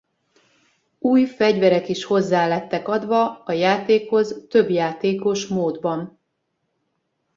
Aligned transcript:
Új 0.99 1.25
fegyverek 1.25 1.89
is 1.89 2.03
hozzá 2.03 2.47
lettek 2.47 2.87
adva 2.87 3.43
a 3.45 3.51
játékhoz 3.51 4.45
többjátékos 4.49 5.47
módban. 5.47 6.19